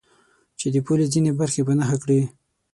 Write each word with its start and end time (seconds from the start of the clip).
چې 0.59 0.67
د 0.73 0.75
پولې 0.85 1.05
ځینې 1.13 1.31
برخې 1.39 1.61
په 1.67 1.73
نښه 1.79 1.97
کړي. 2.03 2.21